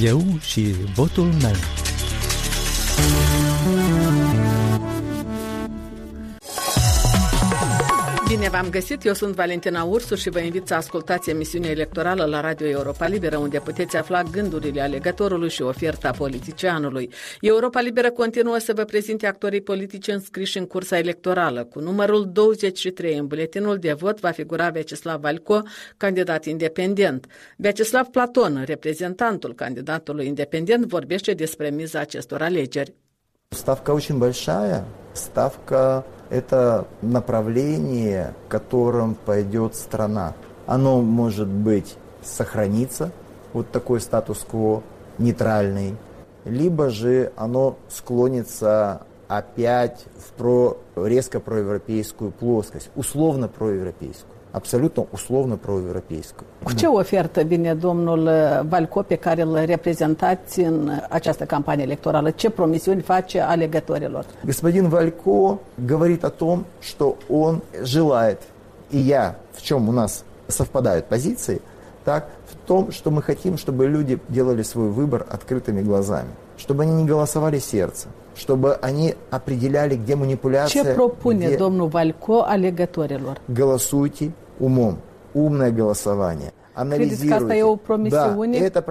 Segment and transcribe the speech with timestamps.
[0.00, 1.56] Eu și votul meu.
[8.27, 12.41] Bine v-am găsit, eu sunt Valentina Ursu și vă invit să ascultați emisiunea electorală la
[12.41, 17.11] Radio Europa Liberă, unde puteți afla gândurile alegătorului și oferta politicianului.
[17.41, 21.63] Europa Liberă continuă să vă prezinte actorii politici înscriși în cursa electorală.
[21.63, 25.61] Cu numărul 23 în buletinul de vot va figura Vyacheslav Valco,
[25.97, 27.25] candidat independent.
[27.57, 32.93] Vyacheslav Platon, reprezentantul candidatului independent, vorbește despre miza acestor alegeri.
[33.55, 34.85] Ставка очень большая.
[35.11, 40.34] Ставка – Это направление, которым пойдет страна.
[40.66, 43.12] Оно может быть сохранится,
[43.52, 44.82] вот такой статус-кво
[45.18, 45.96] нейтральный,
[46.44, 56.44] либо же оно склонится опять в про, резко проевропейскую плоскость, условно проевропейскую absolut условно proeuropeiscă.
[56.62, 58.30] Cu ce ofertă vine domnul
[58.68, 62.30] Valco pe care îl reprezentați în această campanie electorală?
[62.30, 64.24] Ce promisiuni face alegătorilor?
[64.44, 68.40] Господин Валько говорит о том, что он желает,
[68.90, 71.60] и я, в чем у нас совпадают позиции,
[72.04, 76.94] так, в том, что мы хотим, чтобы люди делали свой выбор открытыми глазами, чтобы они
[77.00, 80.84] не голосовали сердцем, чтобы они определяли, где манипуляция.
[80.84, 81.58] Ce propune где...
[81.96, 83.36] Valco alegătorilor?
[83.48, 85.00] Голосуйте умом,
[85.34, 86.52] умное голосование.
[87.90, 88.82] Promisiune да, это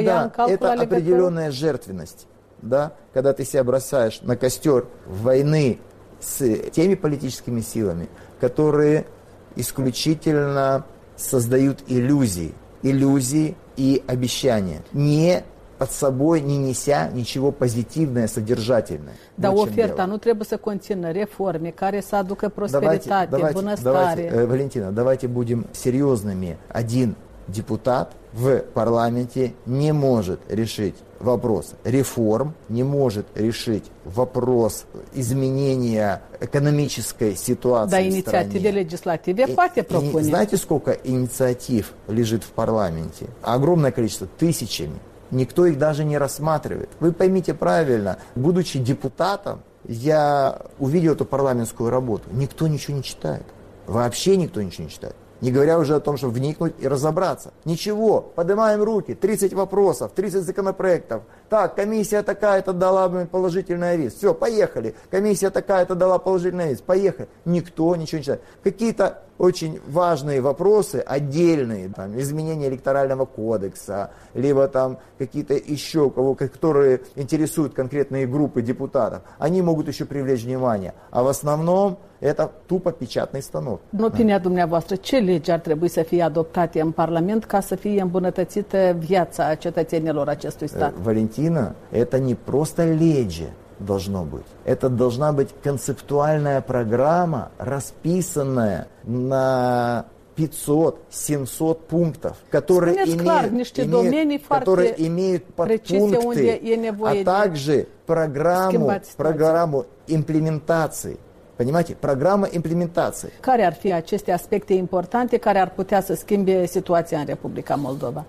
[0.00, 2.26] ia да, это определенная жертвенность.
[2.60, 5.78] Да, когда ты себя бросаешь на костер войны
[6.20, 8.08] с теми политическими силами,
[8.40, 9.06] которые
[9.54, 10.84] исключительно
[11.16, 15.44] создают иллюзии, иллюзии и обещания, не
[15.78, 21.68] под собой не неся niciего позитивное, Вот в чем oferta nu trebuie să conțină reforme
[21.70, 23.82] care să aducă Давайте, prosperitate, давайте, bunăstare.
[23.82, 26.56] давайте, э, Валентина, давайте будем серьезными.
[26.72, 27.14] Один
[27.46, 37.96] депутат в парламенте не может решить вопрос реформ, не может решить вопрос изменения экономической ситуации
[37.96, 38.84] Dar в стране.
[38.84, 43.26] legislative И- и знаете, сколько инициатив лежит в парламенте?
[43.42, 44.98] Огромное количество, тысячами.
[45.30, 46.90] Никто их даже не рассматривает.
[47.00, 52.24] Вы поймите правильно, будучи депутатом, я увидел эту парламентскую работу.
[52.32, 53.44] Никто ничего не читает.
[53.86, 55.16] Вообще никто ничего не читает.
[55.40, 57.52] Не говоря уже о том, чтобы вникнуть и разобраться.
[57.64, 61.22] Ничего, поднимаем руки, 30 вопросов, 30 законопроектов.
[61.48, 64.14] Так, комиссия такая-то дала положительный вид.
[64.14, 64.96] Все, поехали.
[65.10, 66.82] Комиссия такая-то дала положительный вид.
[66.82, 67.28] Поехали.
[67.44, 68.42] Никто ничего не читает.
[68.64, 77.00] Какие-то очень важные вопросы, отдельные, там, изменение электорального кодекса, либо там какие-то еще, кого, которые
[77.16, 80.94] интересуют конкретные группы депутатов, они могут еще привлечь внимание.
[81.10, 83.80] А в основном это tupă печатный станок.
[84.00, 88.96] Opinia dumneavoastră, ce legi ar trebui să fie adoptate în Parlament ca să fie îmbunătățită
[88.98, 90.92] viața cetățenilor acestui stat?
[90.92, 93.48] Э, Валентина, это не просто леди
[93.80, 94.46] должно быть.
[94.64, 100.06] Это должна быть концептуальная программа, расписанная на
[100.36, 106.60] 500-700 пунктов, которые имеют, имеют- которые имеют подпункты,
[107.02, 111.18] а также программу, программу имплементации.
[111.56, 111.96] Понимаете?
[111.96, 113.32] Программа имплементации.
[113.40, 118.24] Care ar fi aceste aspecte importante care ar putea să schimbe situația în Republica Moldova?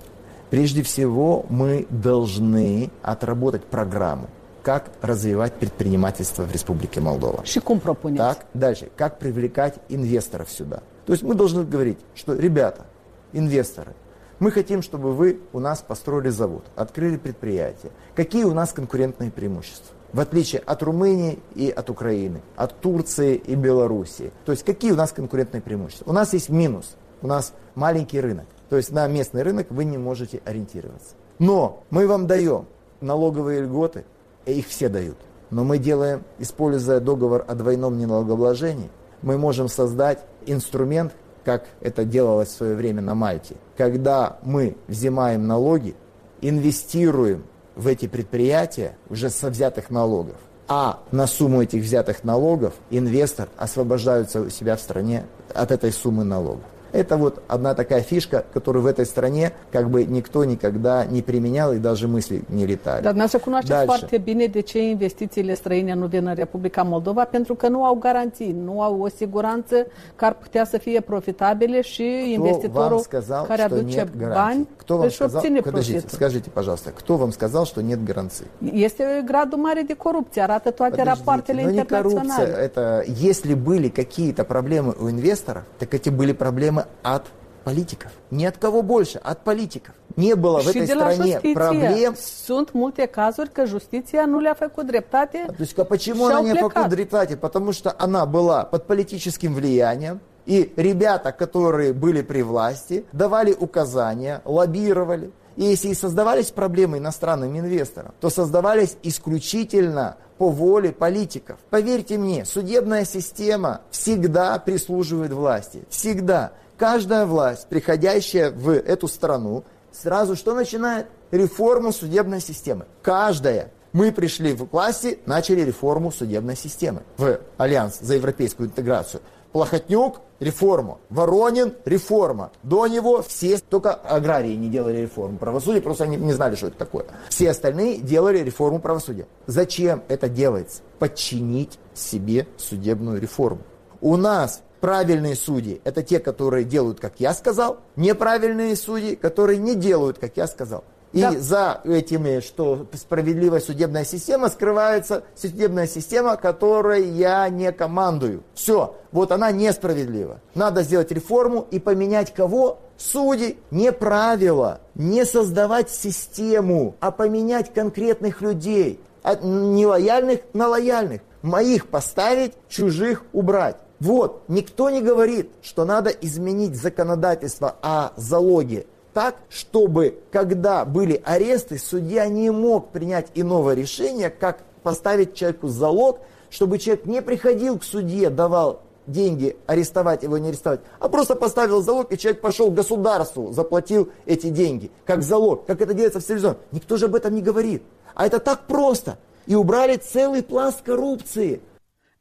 [0.49, 4.27] Прежде всего, мы должны отработать программу,
[4.63, 7.43] как развивать предпринимательство в Республике Молдова.
[7.43, 8.17] Cum propuneți?
[8.17, 10.81] Так, дальше, как привлекать инвесторов сюда.
[11.05, 12.85] То есть мы должны говорить, что, ребята,
[13.33, 13.93] инвесторы,
[14.39, 17.91] мы хотим, чтобы вы у нас построили завод, открыли предприятие.
[18.15, 19.95] Какие у нас конкурентные преимущества?
[20.13, 24.31] В отличие от Румынии и от Украины, от Турции и Белоруссии.
[24.45, 26.09] То есть какие у нас конкурентные преимущества?
[26.09, 26.95] У нас есть минус.
[27.21, 28.45] У нас маленький рынок.
[28.69, 31.15] То есть на местный рынок вы не можете ориентироваться.
[31.37, 32.65] Но мы вам даем
[33.01, 34.05] налоговые льготы,
[34.49, 35.17] их все дают.
[35.49, 38.89] Но мы делаем, используя договор о двойном неналогообложении,
[39.21, 45.47] мы можем создать инструмент, как это делалось в свое время на Мальте, когда мы взимаем
[45.47, 45.95] налоги,
[46.41, 47.43] инвестируем
[47.75, 50.35] в эти предприятия уже со взятых налогов.
[50.67, 55.25] А на сумму этих взятых налогов инвестор освобождается у себя в стране
[55.55, 56.65] от этой суммы налогов.
[56.91, 61.73] Это вот одна такая фишка, которую в этой стране как бы никто никогда не применял
[61.73, 63.01] и даже мысли не летали.
[63.01, 63.85] Dar dumneavoastră cunoașteți Dальше.
[63.85, 67.95] foarte bine de ce investițiile străine nu vin în Republica Moldova, pentru că nu au
[67.95, 69.75] garanții, nu au o siguranță
[70.15, 75.05] că ar putea să fie profitabile și Кто investitorul сказал, care aduce bani Кто вам
[75.05, 76.17] își сказал, obține подождите, profitul.
[76.17, 78.47] скажите, пожалуйста, кто вам сказал, что нет гарантий?
[78.73, 82.63] Este gradul mare de corupție, arată toate rapoartele ну не коррупция, internaționale.
[82.67, 87.23] это если были какие-то проблемы у инвесторов, так эти были проблемы от
[87.63, 88.11] политиков.
[88.31, 89.95] Ни от кого больше, от политиков.
[90.15, 92.15] Не было в этой стране проблем.
[92.47, 95.45] Sunt multe cazuri că justiția nu le-a făcut dreptate.
[95.47, 97.37] То есть, почему она не фăcut dreptate?
[97.37, 104.41] Потому что она была под политическим влиянием, и ребята, которые были при власти, давали указания,
[104.45, 105.31] лоббировали.
[105.55, 111.59] И если и создавались проблемы иностранным инвесторам, то создавались исключительно по воле политиков.
[111.69, 115.83] Поверьте мне, судебная система всегда прислуживает власти.
[115.89, 116.51] Всегда.
[116.79, 121.07] Каждая власть, приходящая в эту страну, сразу что начинает?
[121.29, 122.85] Реформу судебной системы.
[123.01, 123.73] Каждая.
[123.91, 129.21] Мы пришли в власти, начали реформу судебной системы в Альянс за европейскую интеграцию.
[129.51, 130.99] Плохотнюк– реформу.
[131.09, 132.51] Воронин– реформа.
[132.63, 136.77] До него все, только аграрии не делали реформу правосудия, просто они не знали, что это
[136.77, 137.07] такое.
[137.29, 139.27] Все остальные делали реформу правосудия.
[139.47, 140.81] Зачем это делается?
[140.97, 143.63] Подчинить себе судебную реформу.
[144.01, 147.79] У нас правильные судьи– это те, которые делают, как я сказал.
[147.95, 150.83] Неправильные судьи, которые не делают, как я сказал.
[151.11, 151.31] И да.
[151.39, 158.43] за этими, что справедливая судебная система, скрывается судебная система, которой я не командую.
[158.53, 160.39] Все, вот она несправедлива.
[160.53, 162.79] Надо сделать реформу и поменять кого?
[162.97, 163.57] Судей.
[163.71, 168.99] Не правила, не создавать систему, а поменять конкретных людей.
[169.23, 171.21] От нелояльных на лояльных.
[171.41, 173.77] Моих поставить, чужих убрать.
[173.99, 181.77] Вот, никто не говорит, что надо изменить законодательство о залоге так, чтобы, когда были аресты,
[181.77, 186.19] судья не мог принять иного решения, как поставить человеку залог,
[186.49, 191.81] чтобы человек не приходил к судье, давал деньги, арестовать его, не арестовать, а просто поставил
[191.81, 196.25] залог, и человек пошел к государству, заплатил эти деньги, как залог, как это делается в
[196.25, 196.57] телевизоре.
[196.71, 197.83] Никто же об этом не говорит.
[198.13, 199.17] А это так просто.
[199.47, 201.61] И убрали целый пласт коррупции.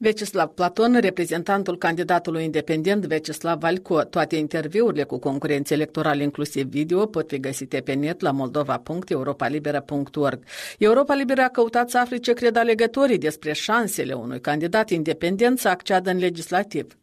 [0.00, 4.02] Vecislav Platon, reprezentantul candidatului independent Vecislav Valco.
[4.02, 10.44] Toate interviurile cu concurenți electorali, inclusiv video, pot fi găsite pe net la moldova.europalibera.org.
[10.78, 15.68] Europa Liberă a căutat să afle ce cred alegătorii despre șansele unui candidat independent să
[15.68, 16.96] acceadă în legislativ.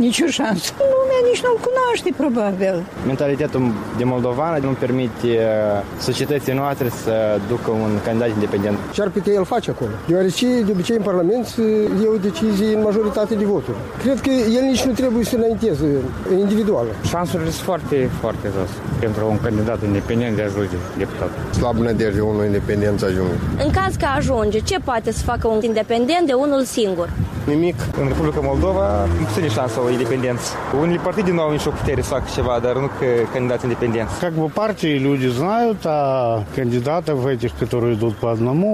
[0.00, 0.72] Nicio șansă.
[0.78, 2.74] Lumea nici nu-l cunoaște, probabil.
[3.06, 3.60] Mentalitatea
[3.96, 7.14] de moldovană nu permite uh, societății noastre să
[7.48, 8.76] ducă un candidat independent.
[8.92, 9.90] Ce ar putea el face acolo?
[10.06, 11.46] Deoarece, de obicei, în Parlament
[12.04, 13.76] e o decizie în majoritate de voturi.
[14.02, 15.86] Cred că el nici nu trebuie să înainteze
[16.38, 16.86] individual.
[17.08, 21.30] Șansurile sunt foarte, foarte jos pentru un candidat independent de a ajunge deputat.
[21.58, 23.34] Slab nădejde unul independent să ajungă.
[23.64, 27.08] În caz că ajunge, ce poate să facă un independent de unul singur?
[27.45, 27.75] Nimic.
[28.01, 30.51] În Republica Moldova nu puține șanse sau independenți.
[30.81, 34.19] Unele partide nu au nicio putere să facă ceva, dar nu că candidați independenți.
[34.19, 35.99] Как бы партии люди знают, а
[36.55, 38.71] кандидатов этих, которые идут по одному,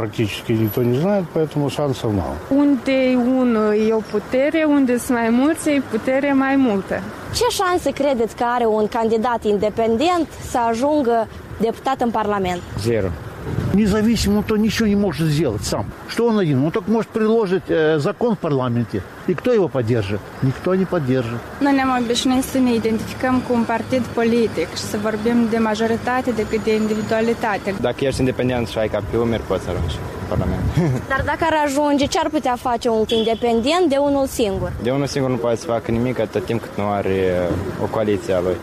[0.00, 2.36] практически никто не знает, поэтому шансов мало.
[2.64, 2.98] Unde
[3.40, 7.00] unul e o putere, unde sunt mai mulți, e putere mai multă.
[7.34, 11.28] Ce șanse credeți că are un candidat independent să ajungă
[11.60, 12.60] deputat în Parlament?
[12.80, 13.08] Zero.
[13.74, 15.86] Независимо то ничего не может сделать сам.
[16.08, 16.64] Что он один?
[16.64, 19.02] Он только может предложить э, закон в парламенте.
[19.26, 20.20] И кто его поддержит?
[20.42, 21.40] Никто не поддержит.
[21.60, 26.30] Noi ne-am obișnuit să ne identificăm cu un partid politic și să vorbim de majoritate
[26.30, 27.74] decât de individualitate.
[27.80, 30.62] Dacă ești independent și ai ca pe umeri, poți să ajungi în Parlament.
[31.08, 34.72] Dar dacă ar ajunge, ce ar putea face un independent de unul singur?
[34.82, 37.86] De unul singur nu poate să facă nimic atât timp cât nu are uh, o
[37.86, 38.56] coaliție a lui.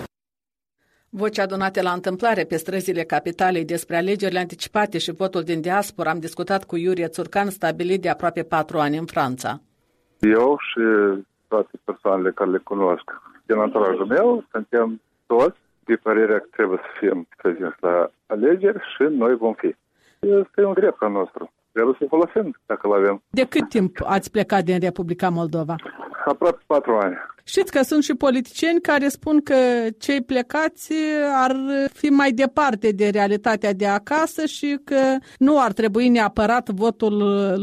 [1.16, 6.18] Voci adunate la întâmplare pe străzile capitalei despre alegerile anticipate și votul din diaspora am
[6.18, 9.60] discutat cu Iurie Țurcan, stabilit de aproape patru ani în Franța.
[10.20, 10.82] Eu și
[11.48, 13.04] toate persoanele care le cunosc
[13.46, 19.02] din anturajul meu, suntem toți de părerea că trebuie să fim prezenți la alegeri și
[19.02, 19.74] noi vom fi.
[20.20, 21.52] Este un drept al nostru.
[21.72, 23.22] Trebuie să folosim dacă îl avem.
[23.30, 25.74] De cât timp ați plecat din Republica Moldova?
[26.24, 27.16] Aproape patru ani.
[27.46, 29.54] Știți că sunt și politicieni care spun că
[29.98, 30.92] cei plecați
[31.34, 31.56] ar
[31.92, 37.16] fi mai departe de realitatea de acasă și că nu ar trebui neapărat votul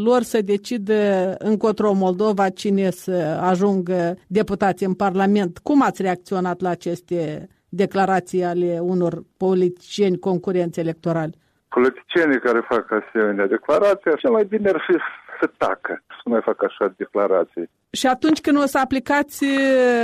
[0.03, 5.58] lor să decidă încotro Moldova cine să ajungă deputați în Parlament.
[5.58, 11.39] Cum ați reacționat la aceste declarații ale unor politicieni concurenți electorali?
[11.75, 14.96] Politicienii care fac asemenea declarații, așa mai bine ar fi
[15.40, 17.70] să tacă, să nu mai facă așa declarații.
[17.92, 19.46] Și atunci când o să aplicați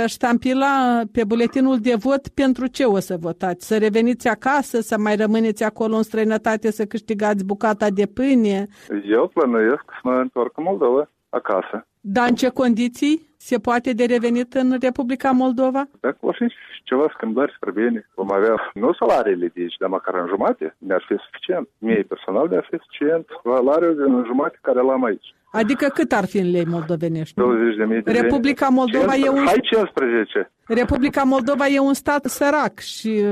[0.06, 3.66] ștampila pe buletinul de vot, pentru ce o să votați?
[3.66, 8.66] Să reveniți acasă, să mai rămâneți acolo în străinătate, să câștigați bucata de pâine?
[9.04, 11.86] Eu plănuiesc să mă întorc în Moldova, acasă.
[12.00, 13.27] Dar în ce condiții?
[13.38, 15.82] Se poate de revenit în Republica Moldova?
[16.00, 16.46] Dacă vor fi
[16.84, 21.04] ceva schimbări spre bine, vom avea nu salariile de aici, dar măcar în jumate, ne-ar
[21.08, 21.68] fi suficient.
[21.78, 25.34] Mie personal mi-ar fi suficient salariul în jumate care l-am aici.
[25.52, 27.34] Adică cât ar fi în lei moldovenești?
[27.34, 29.44] 20 de mii de Republica Moldova e un...
[29.46, 30.50] Hai 15.
[30.66, 33.24] Republica Moldova e un stat sărac și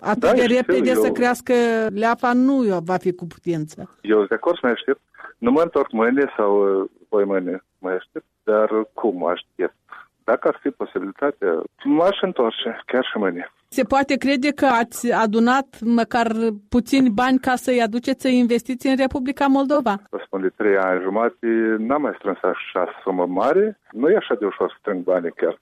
[0.00, 1.52] atât Da, de știu, repede eu- să crească
[1.94, 3.98] leafa nu va fi cu putință.
[4.00, 5.00] Eu sunt de acord să mai aștept.
[5.38, 9.74] Nu mă întorc mâine sau uh, voi mâine mai aștept, dar uh, cum mă aștept?
[10.24, 13.52] Dacă ar fi posibilitatea, m-aș întoarce, chiar și mâine.
[13.68, 16.26] Se poate crede că ați adunat măcar
[16.68, 19.94] puțini bani ca să-i aduceți să investiți în Republica Moldova?
[20.10, 23.78] Vă spun, de trei ani jumate n-am mai strâns așa sumă mare.
[23.90, 25.60] Nu e așa de ușor să strâng bani chiar,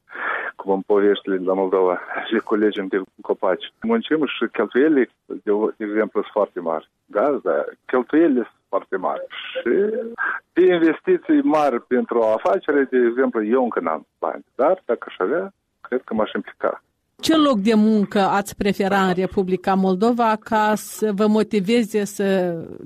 [0.57, 3.73] cum în poveștile de la Moldova și culegem de copaci.
[3.83, 6.91] Muncim și cheltuielile, de, de exemplu, sunt foarte mari.
[7.07, 9.23] Da, da, cheltuielile sunt foarte mari.
[9.61, 9.73] Și
[10.53, 14.45] de investiții mari pentru o afacere, de exemplu, eu încă n-am bani.
[14.55, 16.83] Dar dacă aș avea, cred că m-aș implica.
[17.27, 22.27] Ce loc de muncă ați prefera în Republica Moldova ca să vă motiveze să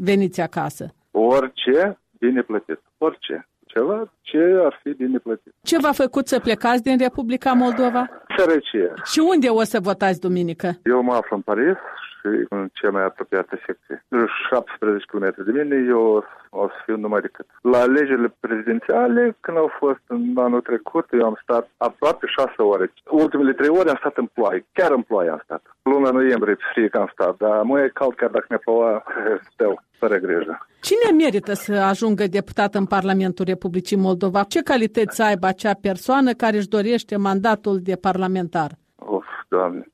[0.08, 0.84] veniți acasă?
[1.10, 2.80] Orice bine plătit.
[2.98, 3.48] Orice.
[3.66, 5.52] Ceva ce ar fi bine plătit.
[5.62, 8.02] Ce v-a făcut să plecați din Republica Moldova?
[8.36, 8.92] Sărăcie.
[9.12, 10.68] Și unde o să votați duminică?
[10.84, 11.76] Eu mă aflu în Paris
[12.24, 14.04] și în cea mai apropiată secție.
[14.48, 17.46] 17 km de mine, eu o să fiu numai decât.
[17.60, 22.92] La alegerile prezidențiale, când au fost în anul trecut, eu am stat aproape 6 ore.
[23.10, 24.66] Ultimele 3 ore am stat în ploaie.
[24.72, 25.62] Chiar în ploaie am stat.
[25.82, 29.02] Luna noiembrie, fie că am stat, dar mă e cald chiar dacă ne ploua,
[29.52, 30.66] stau, fără grijă.
[30.80, 34.42] Cine merită să ajungă deputat în Parlamentul Republicii Moldova?
[34.42, 38.70] Ce calități să aibă acea persoană care își dorește mandatul de parlamentar?
[38.96, 39.86] Of, Doamne,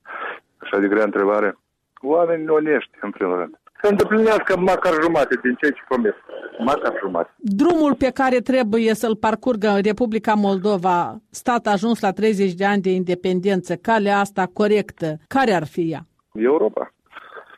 [0.58, 1.58] așa de grea întrebare.
[2.00, 3.61] Oameni onești, în primul rând.
[3.83, 6.12] Să îndeplinească măcar jumate din ceea ce promis.
[6.59, 7.30] Măcar jumate.
[7.37, 12.83] Drumul pe care trebuie să-l parcurgă în Republica Moldova, stat ajuns la 30 de ani
[12.83, 16.07] de independență, calea asta corectă, care ar fi ea?
[16.35, 16.92] Europa.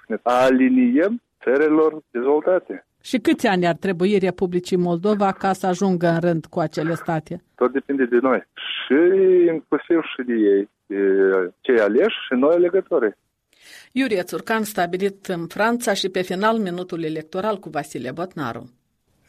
[0.06, 2.86] Ne aliniem țărilor dezvoltate.
[3.00, 7.42] Și câți ani ar trebui Republicii Moldova ca să ajungă în rând cu acele state?
[7.54, 8.46] Tot depinde de noi.
[8.54, 8.98] Și
[9.52, 10.96] inclusiv și de ei, de
[11.60, 13.16] cei aleși și noi alegători.
[13.94, 18.70] Iurie Țurcan stabilit în Franța și pe final minutul electoral cu Vasile Botnaru.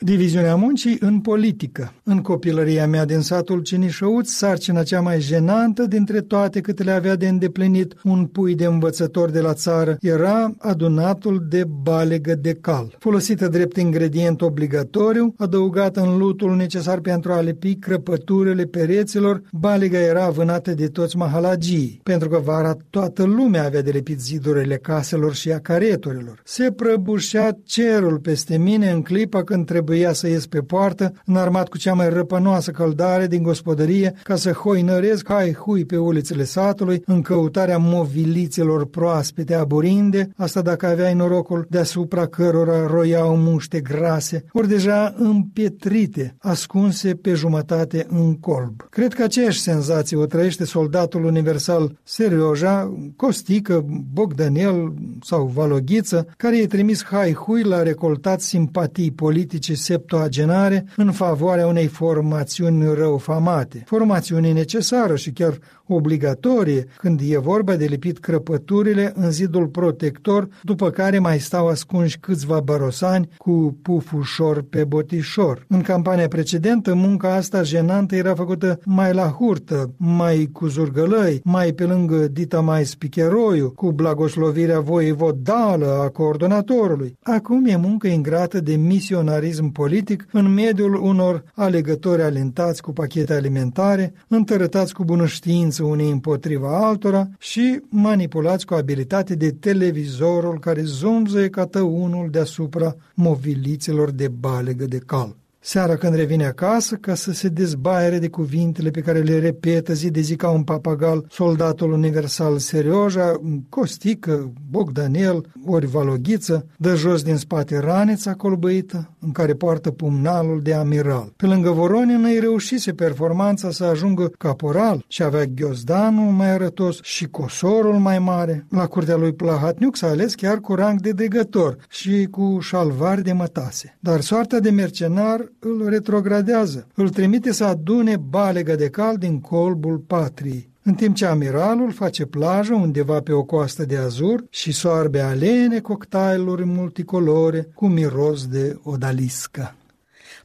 [0.04, 1.94] Diviziunea muncii în politică.
[2.04, 7.16] În copilăria mea din satul Cinișăuț, sarcina cea mai jenantă dintre toate câte le avea
[7.16, 12.96] de îndeplinit un pui de învățător de la țară era adunatul de balegă de cal,
[13.00, 20.30] folosită drept ingredient obligatoriu, adăugată în lutul necesar pentru a lipi crăpăturile pereților, balega era
[20.30, 25.52] vânată de toți mahalagii, pentru că vara toată lumea avea de lipit zidurile caselor și
[25.52, 26.42] a careturilor.
[26.44, 31.78] Se prăbușea cerul peste mine în clipa când trebuia să ies pe poartă, înarmat cu
[31.78, 37.22] cea mai răpănoasă căldare din gospodărie, ca să hoinăresc hai hui pe ulițele satului, în
[37.22, 45.14] căutarea movilițelor proaspete aburinde, asta dacă aveai norocul deasupra cărora roiau muște grase, ori deja
[45.18, 48.86] împietrite, ascunse pe jumătate în colb.
[48.90, 56.68] Cred că aceeași senzație o trăiește soldatul universal Serioja, Costică, Bogdanel sau Valoghiță, care e
[56.68, 63.84] trimis hai hui la recoltat simpatii politice septuagenare în favoarea unei formațiuni răufamate.
[63.86, 65.58] Formațiune necesară și chiar
[65.94, 72.20] obligatorie când e vorba de lipit crăpăturile în zidul protector, după care mai stau ascunși
[72.20, 75.66] câțiva barosani cu puf ușor pe botișor.
[75.68, 81.72] În campania precedentă, munca asta jenantă era făcută mai la hurtă, mai cu zurgălăi, mai
[81.72, 87.18] pe lângă dita mai spicheroiu, cu blagoslovirea voievodală a coordonatorului.
[87.24, 94.14] Acum e muncă ingrată de misionarism politic în mediul unor alegători alentați cu pachete alimentare,
[94.28, 101.50] întărătați cu bună știință unii împotriva altora și manipulați cu abilitate de televizorul care zumzăie
[101.50, 105.36] ca tăunul deasupra movilițelor de balegă de cal.
[105.66, 110.10] Seara când revine acasă, ca să se dezbaire de cuvintele pe care le repetă zi
[110.10, 117.36] de zi ca un papagal soldatul universal Serioja, Costică, Bogdanel, ori Valoghiță, dă jos din
[117.36, 121.34] spate ranița colbăită în care poartă pumnalul de amiral.
[121.36, 127.26] Pe lângă Voronin îi reușise performanța să ajungă caporal și avea ghiozdanul mai arătos și
[127.26, 128.66] cosorul mai mare.
[128.70, 133.34] La curtea lui Plahatniuc s-a ales chiar cu rang de dregător și cu șalvari de
[133.34, 133.98] mătase.
[134.00, 139.98] Dar soarta de mercenar îl retrogradează, îl trimite să adune balegă de cal din colbul
[139.98, 145.20] patriei în timp ce amiralul face plajă undeva pe o coastă de azur și soarbe
[145.20, 149.76] alene cocktailuri multicolore cu miros de odaliscă.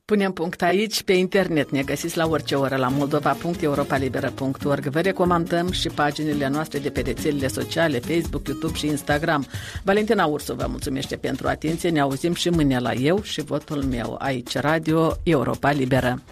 [0.05, 4.85] Punem punct aici, pe internet ne găsiți la orice oră la moldova.europalibera.org.
[4.85, 9.47] Vă recomandăm și paginile noastre de pe rețelele sociale, Facebook, YouTube și Instagram.
[9.85, 14.17] Valentina Ursu vă mulțumește pentru atenție, ne auzim și mâine la eu și votul meu
[14.19, 16.23] aici, Radio Europa Liberă.